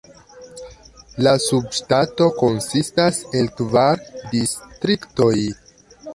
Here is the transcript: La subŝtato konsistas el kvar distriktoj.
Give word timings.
La 1.27 1.33
subŝtato 1.43 2.31
konsistas 2.39 3.21
el 3.41 3.53
kvar 3.61 4.03
distriktoj. 4.35 5.33